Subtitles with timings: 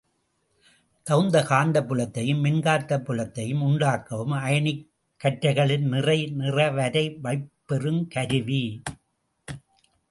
[1.05, 4.83] தகுந்த காந்தப் புலத்தையும் மின்காந்தப் புலத்தையும் உண்டாக்கவும், அயனிக்
[5.21, 8.63] கற்றைகளின் நிறை நிறவரை வைப் பெறுங் கருவி.